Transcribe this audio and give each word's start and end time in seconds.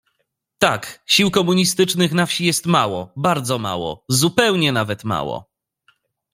"Tak, 0.59 1.03
sił 1.05 1.31
komunistycznych 1.31 2.11
na 2.13 2.25
wsi 2.25 2.45
jest 2.45 2.65
mało, 2.65 3.09
bardzo 3.15 3.59
mało, 3.59 4.05
zupełnie 4.09 4.71
nawet 4.71 5.03
mało." 5.03 5.51